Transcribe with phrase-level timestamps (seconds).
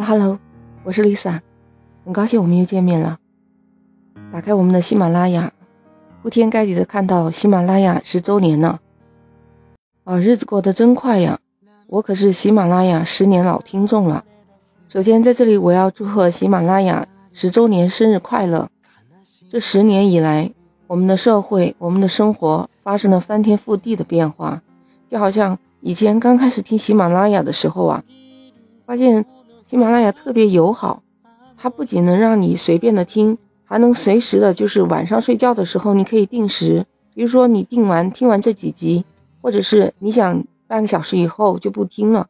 [0.00, 0.38] Hello，
[0.84, 1.40] 我是 Lisa，
[2.04, 3.18] 很高兴我们又见面了。
[4.32, 5.52] 打开我们的喜马拉雅，
[6.22, 8.80] 铺天盖地的看到喜马拉雅十周年了。
[10.04, 11.40] 啊，日子过得真快呀！
[11.88, 14.24] 我可是喜马拉雅十年老听众了。
[14.88, 18.70] 首先在这里我要祝贺喜马拉雅十周年生日快乐。
[19.50, 20.50] 这十年以来，
[20.86, 24.62] 我们的社会、我们的生活发生了翻天覆地的变化，
[25.10, 28.04] 就好像以前刚开始听喜马拉雅的时候啊，
[28.86, 29.26] 发现。
[29.68, 31.02] 喜马拉雅特别友好，
[31.58, 33.36] 它不仅能让你随便的听，
[33.66, 39.04] 还能随时的，就是晚上睡觉的时候，你可以定时，比如说你定完听完这几集，
[39.42, 42.28] 或者是你想半个小时以后就不听了，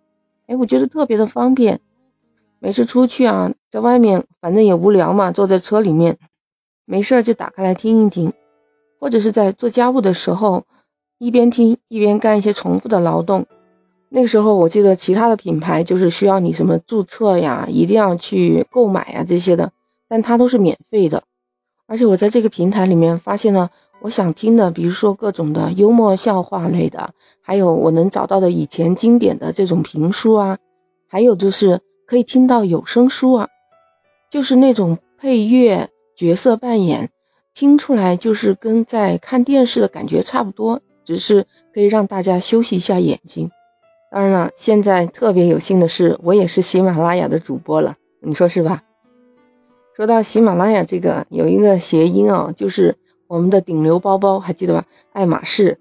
[0.48, 1.78] 哎，我觉得特别的方便。
[2.59, 6.19] 每次出去啊，在外面反正也无聊嘛，坐在车里面，
[6.86, 8.33] 没事就打开来听一听，
[8.98, 10.66] 或者是在做家务的时候，
[11.19, 13.47] 一边听一边干一些重复的劳动。
[14.11, 19.70] 那个时候，我记得其他的品牌就是需要你什么注册呀，一定要去购买呀这些的，
[20.09, 21.23] 但它都是免费的。
[21.87, 30.59] 而且我在这个平台里面发现了我想听的，比如说各种的幽默笑话类的，还有我能找到的以前经典的这种评书啊，
[31.06, 33.48] 还有就是可以听到有声书啊，
[34.31, 37.11] 就是那种配乐、角色扮演，
[37.53, 43.50] 听出来就是跟在看电视的感觉差不多，只是可以让大家休息一下眼睛。
[44.11, 48.83] 当然了，现在特别有幸的是，我也是喜马拉雅的主播了，你说是吧？
[49.95, 54.87] 说到喜马拉雅这个，有一个谐音啊，就是我们的顶流包包，还记得吧？
[55.12, 55.78] 爱马仕，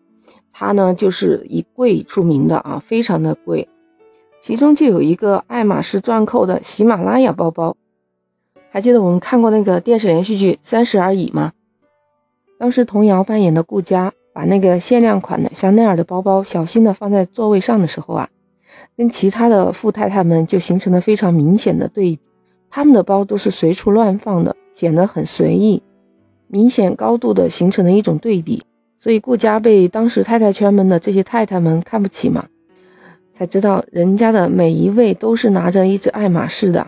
[0.51, 3.69] 它呢就是以贵出名的啊，非常的贵。
[4.41, 7.77] 其中就有一个爱马仕钻扣的喜马拉雅包包，
[8.69, 11.53] 还记得我们看过那个电视连续剧《三十而已》吗？
[12.59, 14.11] 当时童瑶扮演的顾佳。
[14.37, 18.29] 把那个限量款的香奈儿的包包小心的放在座位上的时候啊，
[18.95, 22.19] 跟其他的富太太们就形成了非常明显的对比。
[22.69, 25.81] 他们的包都是随处乱放的，显得很随意，
[26.45, 28.61] 明显高度的形成了一种对比。
[28.99, 32.45] 所以顾家被当时太太圈们的这些太太们看不起嘛，
[33.33, 36.85] 才知道人家的每一位都是拿着一只爱马仕的。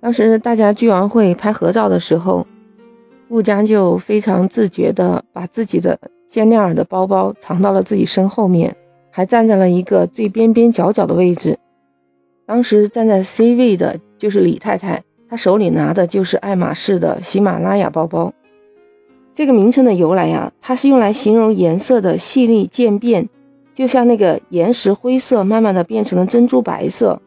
[0.00, 2.46] 当时大家聚完会拍合照的时候，
[3.28, 5.98] 顾家就非常自觉的把自己的。
[6.34, 8.74] 香奈儿的包包藏到了自己身后面，
[9.08, 11.56] 还站在了一个最边边角角的位置。
[12.44, 15.00] 当时站在 C 位的就是李太太，
[15.30, 18.32] 她手里拿的就是爱马仕的喜马拉雅包包。
[19.32, 23.28] 这个名称的由来呀，它是用来形容颜色的细腻渐变，
[23.72, 27.22] 就像那个岩石灰色慢慢的变成了珍珠白色，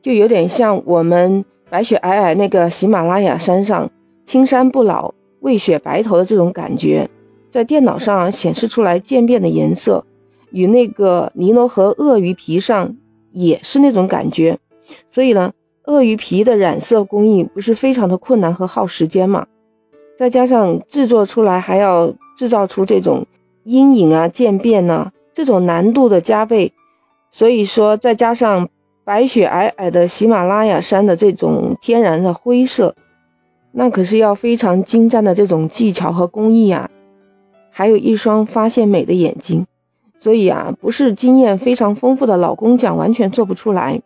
[0.00, 3.90] 就有点像我们白雪皑皑那个喜马拉雅山上
[4.24, 7.06] 青山不老，未雪白头的这种感觉。
[7.50, 10.04] 在电脑上显示出来渐变的颜色，
[10.50, 12.96] 与那个尼罗河鳄鱼皮上
[13.32, 14.58] 也是那种感觉，
[15.10, 15.52] 所以呢，
[15.84, 19.46] 鳄鱼皮的染色工艺不是非常的困难和耗时间嘛？
[20.16, 23.26] 再加上制作出来还要制造出这种
[23.64, 26.72] 阴影啊渐变呢，这种难度的加倍，
[27.30, 28.68] 所以说再加上
[29.04, 32.94] 白雪皑皑的喜马拉雅山的这种天然的灰色，
[33.72, 36.90] 那可是要非常精湛的这种技巧和工艺啊。
[37.78, 39.64] 还有一双发现美的眼睛，
[40.18, 44.02] 所以啊，不是经验非常丰富的老工匠完全做不出来。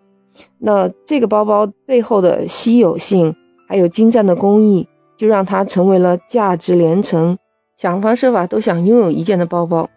[0.59, 3.34] 那这个包包背后的稀有性，
[3.66, 7.38] 还有精湛的工艺，就让它成为了价值连城、
[7.75, 9.89] 想方设法都想拥有一件的包包。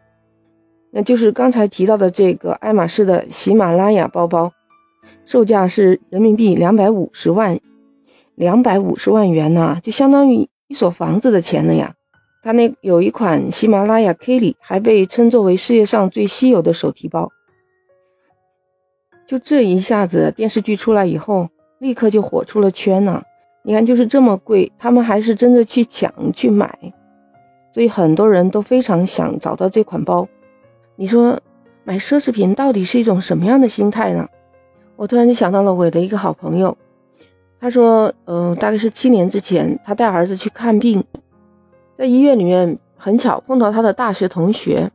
[0.92, 4.54] 那就是刚才提到的这个爱马仕的喜马拉雅包包，
[5.26, 7.60] 售价是人民币两百五十万，
[8.36, 11.94] 两百五十万元呢，就相当于一所房子的钱了呀。
[12.46, 17.32] 它那有一款喜马拉雅 K 里，还被称作为世界上最稀有的手提包。
[19.26, 23.24] 就这一下子，电视剧出来以后，立刻就火出了圈呢。
[23.64, 26.94] 你看，就是这么贵，他们还是真的去抢去买，
[27.74, 30.28] 所以很多人都非常想找到这款包。
[30.98, 31.40] 你说
[31.84, 34.30] 买奢侈品到底是一种什么样的心态呢？
[34.98, 36.78] 我突然就想到了我的一个好朋友，
[37.60, 41.04] 他说，嗯，大概是七年之前，他带儿子去看病。
[41.98, 44.92] 在医院里面，很巧碰到他的大学同学。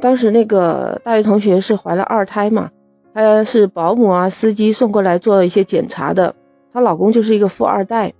[0.00, 2.70] 当时那个大学同学是怀了二胎嘛，
[3.12, 6.34] 她是保姆啊、司机送过来做一些检查的。
[6.72, 8.12] 她老公就是一个富二代，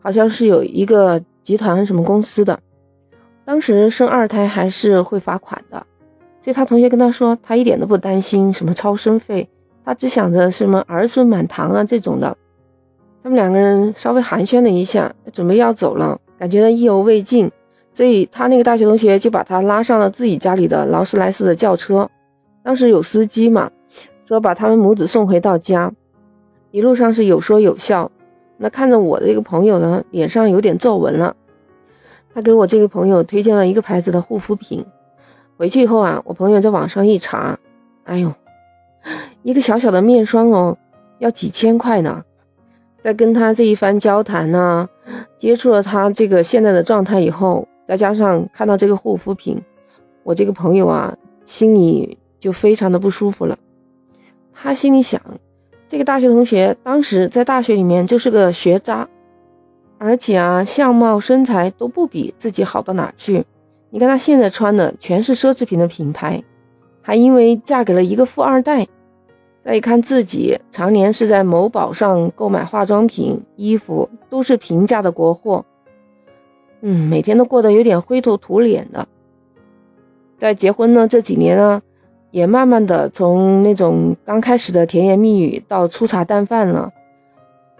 [0.00, 2.58] 好像是有一个集团什么公司的。
[3.44, 5.84] 当时生二胎还是会罚款的，
[6.40, 9.48] 所以他同学跟他说，他一点都不担心什么超生费，
[9.84, 12.36] 他只想着什么儿孙满堂啊这种的。
[13.24, 16.20] 他们两个人稍微寒暄了一下，准备要走了。
[16.42, 17.48] 感觉到意犹未尽，
[17.92, 22.10] 所以他那个大学同学就把他拉上了自己家里的劳斯莱斯的轿车。
[22.64, 23.70] 当时有司机嘛，
[24.26, 25.92] 说把他们母子送回到家。
[26.72, 28.10] 一路上是有说有笑。
[28.56, 31.36] 那看着我的这个朋友呢，脸上有点皱纹了。
[32.34, 34.84] 他给我这个朋友推荐了一个牌子的护肤品，
[35.56, 37.56] 回去以后啊，我朋友在网上一查，
[38.02, 38.32] 哎呦，
[39.44, 40.76] 一个小小的面霜哦，
[41.20, 42.24] 要几千块呢。
[43.02, 44.88] 在跟他这一番交谈呢，
[45.36, 49.60] 接触了他这个现在的状态以后，再加上看到这个护肤品，
[50.22, 51.12] 我这个朋友啊，
[51.44, 53.58] 心里就非常的不舒服了。
[54.52, 55.20] 他心里想，
[55.88, 59.08] 这个大学同学当时在大学里面就是个学渣，
[59.98, 63.44] 而且啊，相貌身材都不比自己好到哪去。
[63.90, 66.40] 你看他现在穿的全是奢侈品的品牌，
[67.02, 68.86] 还因为嫁给了一个富二代。
[69.64, 75.64] 再一看自己常年是在某宝上购买化妆品、衣服，都是平价的国货，
[76.80, 79.06] 嗯，每天都过得有点灰头土脸的。
[80.36, 81.80] 在结婚呢这几年呢，
[82.32, 86.92] 也慢慢的从那种刚开始的甜言蜜语到粗茶淡饭了，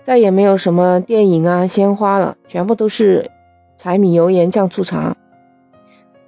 [0.05, 3.29] 再也没有什么电影啊、鲜花了，全部都是
[3.77, 5.17] 柴米油盐酱醋茶。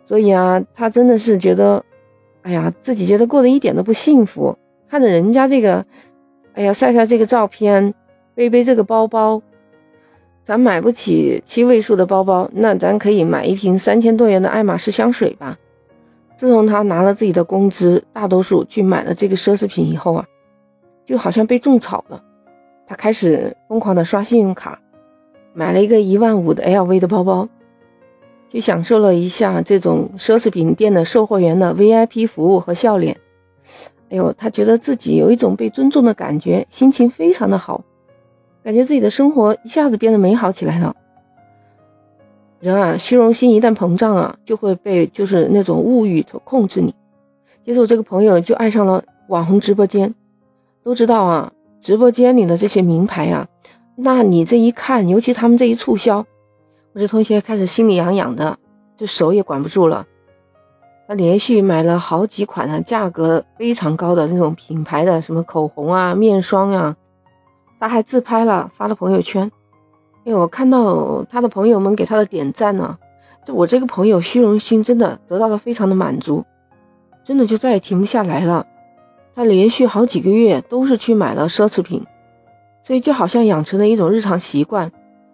[0.05, 1.85] 所以啊，他真的是觉得，
[2.43, 4.59] 哎呀，自己觉得过得一点都不幸福。
[4.89, 5.85] 看着人家这个，
[6.55, 7.93] 哎呀，晒晒这个照片，
[8.35, 9.43] 背背这个包包，
[10.45, 15.59] 咱买不起七位数的包包，那咱可以买一瓶三千多元的爱马仕香水吧。
[16.37, 20.27] 自从他拿了自己的工资，大多数去买了这个奢侈品以后啊，
[21.05, 22.23] 就好像被种草了。
[22.87, 24.79] 他开始疯狂的刷信用卡，
[25.55, 27.49] 买了一个一万五的 LV 的包包，
[28.51, 33.17] 就享受了一下这种奢侈品店的售货员的 VIP 服务和笑脸。
[34.15, 37.83] 哎呦，他觉得自己有一种被尊重的感觉，心情非常的好，
[38.63, 40.95] 感觉自己的生活一下子变得美好起来了。
[42.61, 46.95] 人啊，虚荣心一旦膨胀啊，就会被就是那种物欲所控制你。
[47.67, 50.15] 接着我这个朋友就爱上了网红直播间，
[50.85, 53.49] 都知道啊，直播间里的这些名牌啊，
[53.97, 56.25] 那你这一看，尤其他们这一促销，
[56.93, 58.57] 我这同学开始心里痒痒的，
[58.97, 60.07] 这手也管不住了。
[61.07, 66.97] 他连续买了好几款啊，价格非常高的那种品牌的什么口红啊、面霜啊，
[67.79, 69.51] 他还自拍了发了朋友圈。
[70.25, 72.97] 因为我看到他的朋友们给他的点赞呢，
[73.45, 76.43] 就我这个朋友虚荣心真的得到了非常的满足，
[77.23, 78.67] 真的就再也停不下来了。
[79.35, 82.03] 他连续好几个月都是去买了奢侈品，
[82.83, 84.91] 所以就好像养成了一种日常习惯，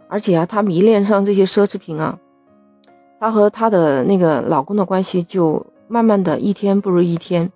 [0.08, 2.18] 而且啊，他迷恋上这些奢侈品啊。
[3.20, 7.52] 她和她的那个老公的关系就慢慢的一天不如一天。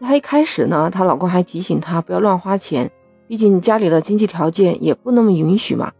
[0.00, 2.90] 她一开始呢，她老公还提醒她不要乱花钱，
[3.28, 5.92] 毕竟家里的经济条件也不那么允许嘛。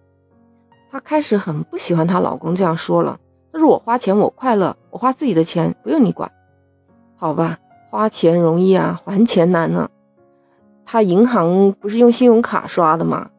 [0.90, 3.20] 她开始很不喜欢她老公这样说了，
[3.52, 6.32] 她说我花钱我快乐，我花自己的钱不用你管。
[7.16, 7.58] 好吧，
[7.90, 9.88] 花钱容易啊，还钱难呢。
[10.86, 13.30] 她银行不是用信用卡刷的嘛，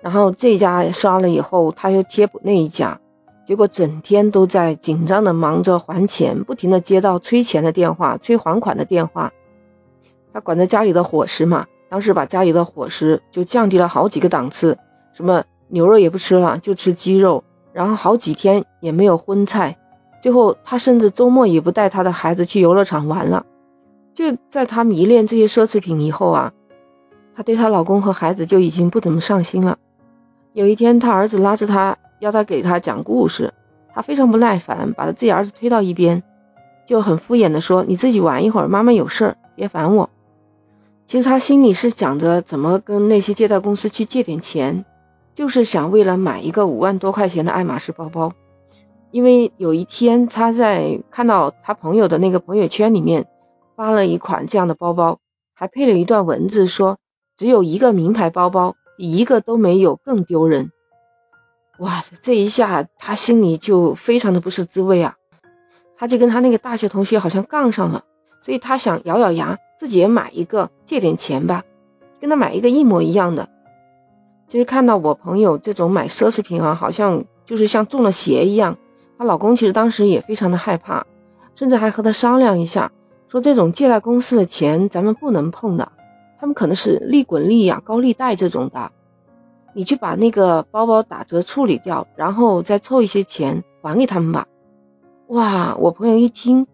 [0.00, 3.00] 然后这家刷了以后，她又贴补那一家。
[3.44, 9.30] 结果整天都在紧张的忙着还钱，不停的接到催钱的电话、催还款的电话。
[10.32, 14.76] 他管着家里的伙食嘛，当时把家里的伙食就降低了好几个档次，
[15.12, 19.76] 什么牛肉也不吃了，就吃鸡肉，然后好几天也没有荤菜。
[20.22, 23.44] 最后他甚至周末也不带他的孩子去游乐场玩了。
[24.14, 26.50] 就在他迷恋这些奢侈品以后啊，
[27.36, 29.76] 他对她老公和孩子就已经不怎么上心了。
[30.54, 31.98] 有一天，他儿子拉着他。
[32.20, 33.52] 要他给他讲故事，
[33.92, 36.22] 他非常不耐烦，把他自己儿子推到一边，
[36.86, 40.08] 就很敷衍的说：“你自己玩一会儿，妈妈有事儿，别烦我。”
[41.06, 44.84] 其实他心里是想着怎么跟那些借贷公司去借点钱，
[45.34, 48.32] 就是想为了买一个五万多块钱的爱马仕包包。
[49.10, 53.26] 因为有一天他在看到他朋友的那个朋友圈里面
[53.76, 55.18] 发了一款这样的包包，
[55.54, 56.98] 还配了一段文字说
[57.36, 60.70] ：“只有一个名牌包包，比一个都没有更丢人。”
[61.78, 65.16] 哇，这一下他心里就非常的不是滋味啊！
[65.96, 68.04] 他就跟他那个大学同学好像杠上了，
[68.42, 71.64] 所以他想咬咬牙，自己也买一个，借点钱吧，
[72.20, 73.48] 跟他买一个一模一样的。
[74.46, 78.76] 其实看到我朋友这种买奢侈品啊，好像就是像中了邪一样。
[79.18, 81.04] 她老公其实当时也非常的害怕，
[81.56, 82.92] 甚至还和她商量一下，
[83.26, 85.90] 说这种借贷公司的钱咱们不能碰的，
[86.38, 88.92] 他们可能是利滚利呀、高利贷这种的。
[89.74, 94.46] 你去把那个包包打折处理掉，然后再凑一些钱还给他们吧。
[95.26, 96.66] 哇，我朋友一听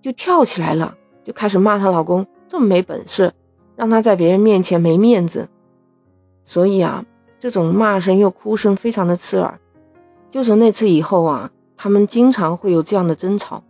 [0.00, 3.32] 就跳起来了，就开始骂她老公这么没本事，
[3.74, 5.48] 让她在别人面前没面子。
[6.44, 7.04] 所以啊，
[7.40, 9.58] 这种骂声又哭声非常的刺耳。
[10.30, 13.62] 就从那次以后啊，他们经常会有这样的争吵，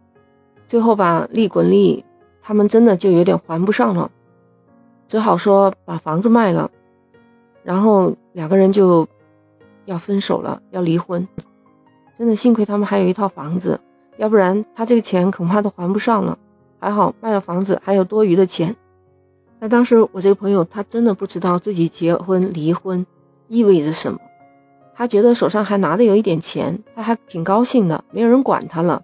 [0.66, 2.04] 最后吧，利滚利，
[2.42, 4.10] 他们真的就有点还不上了，
[5.06, 6.70] 只好说把房子卖了。
[7.64, 9.08] 然后两个人就
[9.86, 11.26] 要分手了，要离婚。
[12.16, 13.80] 真的幸亏他们还有一套房子，
[14.18, 16.38] 要不然他这个钱恐怕都还不上了。
[16.78, 18.76] 还好卖了房子还有多余的钱。
[19.58, 23.04] 那当时我这个朋友他真的不知道自己结婚离婚
[23.48, 24.18] 意味着什么，
[24.94, 29.02] 他觉得手上还拿的有一点钱，他还挺高兴的，没有人管他了。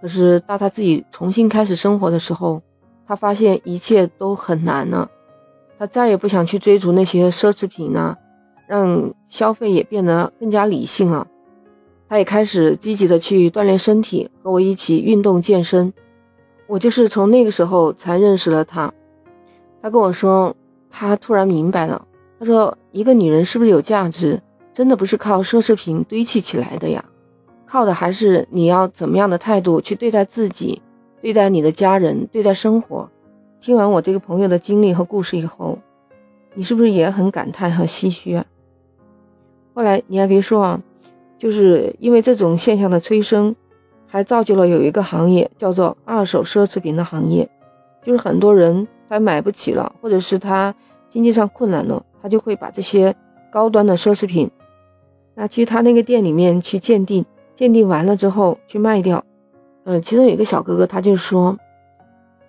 [0.00, 2.62] 可是到他自己重新开始生活的时候，
[3.06, 5.10] 他发现一切都很难了。
[5.78, 8.16] 他再也不想去追逐那些奢侈品了，
[8.66, 11.26] 让消费也变得更加理性了。
[12.08, 15.92] 他也开始积极的去锻炼身体，和我一起运动健身。
[16.66, 18.92] 我就是从那个时候才认识了他。
[19.82, 20.54] 他跟我说，
[20.90, 22.06] 他突然明白了。
[22.38, 24.40] 他说，一个女人是不是有价值，
[24.72, 27.04] 真的不是靠奢侈品堆砌起来的呀，
[27.66, 30.80] 靠的还是你要怎么样的态度去对待自己，
[31.20, 33.10] 对待你的家人，对待生活。
[33.64, 35.78] 听完我这个朋友的经历和故事以后，
[36.52, 38.44] 你是不是也很感叹和唏嘘啊？
[39.72, 40.82] 后来你还别说啊，
[41.38, 43.56] 就是因为这种现象的催生，
[44.06, 47.48] 还造就了有一个行业叫做二手奢侈品的行业，
[48.02, 50.74] 就是很多人他买不起了，或者是他
[51.08, 53.16] 经济上困难了，他就会把这些
[53.50, 54.50] 高端的奢侈品，
[55.34, 59.24] 那去他那个店里面去鉴定，鉴定完了之后去卖掉。
[59.84, 61.58] 嗯，其中有一个小哥哥，他就说。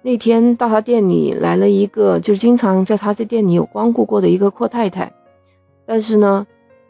[0.05, 5.11] 那天到他店里来了一个，就是经常在他这店里有光顾过的一个阔太太，
[5.83, 6.45] 但是呢，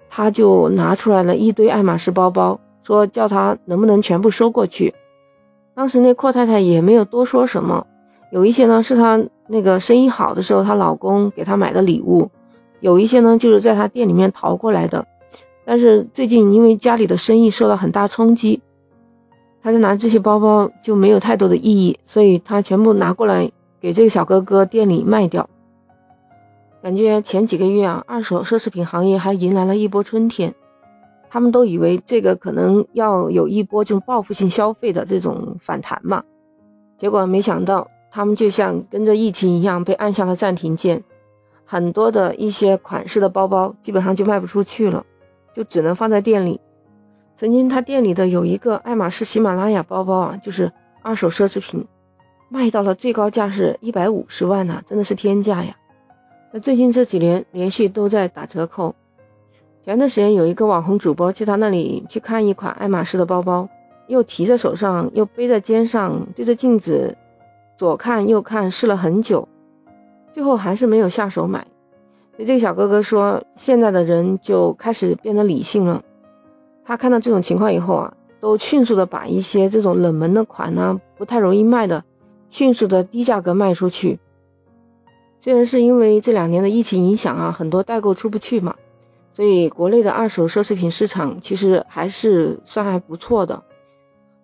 [0.09, 4.93] 他就拿出来了一堆爱马仕包包，说叫他能不能全部收过去。
[5.73, 7.87] 当时那阔太太也没有多说什么，
[8.33, 12.29] 有一些呢是她那个生意好的时候她老公给她买的礼物，
[12.81, 15.07] 有一些呢就是在她店里面淘过来的，
[15.63, 18.61] 但是最近因为家里的生意受到很大冲击。
[19.65, 25.49] 他就拿这些包包就没有太多的意义，所以他全部拿过来给这个小哥哥店里卖掉。
[26.83, 30.53] 感觉前几个月啊，二手奢侈品行业还迎来了一波春天，
[31.31, 36.23] 他们都以为这个可能要有一波这种报复性消费的这种反弹嘛，
[36.95, 41.03] 结果没想到他们就像跟着疫情一样被按下了暂停键，
[41.65, 45.03] 很多的一些款式的包包基本上就卖不出去了，
[45.55, 46.61] 就只能放在店里。
[47.37, 51.85] 曾经他店里的有一个爱马仕喜马拉雅包包啊，就是二手奢侈品，
[52.47, 55.75] 卖到了最高价是一百五十万呢，真的是天价呀。
[56.53, 58.95] 那最近这几年连续都在打折扣。
[59.83, 63.67] 前段时间有一个网红主播去他那里去看一款爱马仕的包包，
[64.07, 67.15] 又提在手上，又背在肩上，对着镜子
[67.77, 69.45] 左看右看试了很久，
[70.31, 71.67] 最后还是没有下手买。
[72.37, 76.01] 这个小哥哥说，现在的人就开始变得理性了。
[76.85, 82.03] 他看到这种情况以后啊，都迅速的把一些这种冷门的款呢，不太容易卖的，
[82.49, 84.19] 迅速的低价格卖出去。
[85.41, 88.75] 虽然是因为这两年的疫情影响啊，很多代购出不去嘛，
[89.33, 93.61] 所以国内的二手奢侈品市场其实还是算还不错的。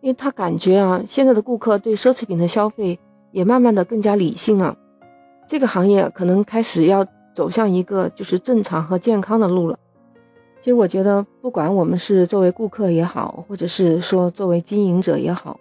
[0.01, 2.99] 因为他感觉啊，现在的顾客对奢侈品的消费
[3.31, 4.75] 也慢慢的更加理性了，
[5.47, 7.05] 这个行业可能开始要
[7.35, 9.77] 走向一个就是正常和健康的路了。
[10.61, 15.59] 其实我觉得，不管我们是作为顾客也好，或者是说作为经营者也好，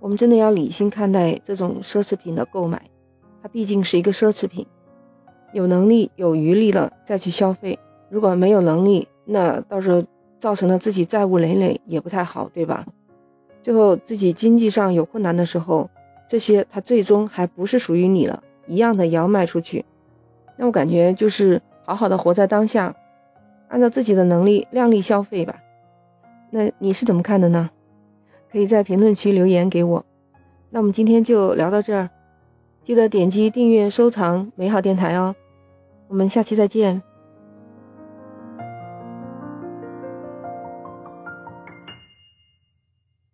[0.00, 2.82] 我们真的要理性看待这种奢侈品的购买。
[3.40, 4.66] 它毕竟是一个奢侈品，
[5.52, 7.78] 有能力、有余力了再去消费。
[8.08, 10.02] 如果没有能力，那到时候
[10.40, 12.84] 造成了自己债务累累也不太好，对吧？
[13.62, 15.88] 最后自己经济上有困难的时候，
[16.28, 19.84] 这些它最终还不是属于你了，一样的也要卖出去。
[20.56, 22.92] 那我感觉就是好好的活在当下。
[23.72, 25.56] 按照自己的能力量力消费吧，
[26.50, 27.70] 那你是怎么看的呢？
[28.50, 30.04] 可以在评论区留言给我。
[30.68, 32.10] 那我们今天就聊到这儿，
[32.82, 35.34] 记得点击订阅、收藏美好电台哦。
[36.08, 37.02] 我们下期再见。